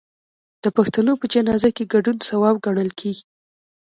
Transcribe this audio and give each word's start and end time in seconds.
د 0.63 0.65
پښتنو 0.77 1.11
په 1.21 1.25
جنازه 1.33 1.69
کې 1.75 1.89
ګډون 1.93 2.17
ثواب 2.29 2.55
ګڼل 2.65 2.89
کیږي. 2.99 3.23